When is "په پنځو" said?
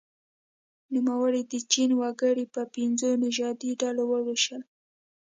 2.55-3.09